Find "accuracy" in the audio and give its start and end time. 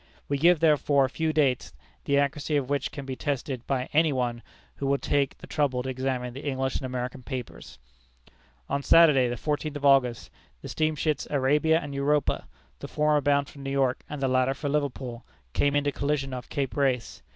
2.17-2.55